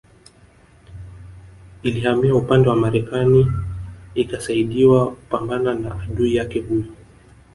[1.83, 3.47] Ilihamia upande wa Marekani
[4.15, 6.85] ikasaidiwa kupambana na adui yake huyo